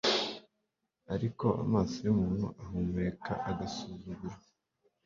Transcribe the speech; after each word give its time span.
Ariko 1.13 1.45
amaso 1.63 1.95
yumuntu 2.05 2.45
ahumeka 2.63 3.33
agasuzuguro 3.49 4.37